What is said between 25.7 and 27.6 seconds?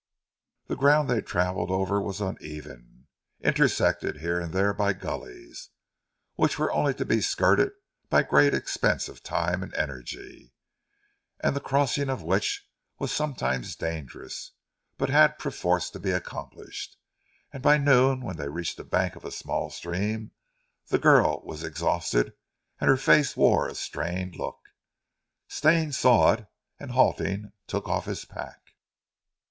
saw it, and halting,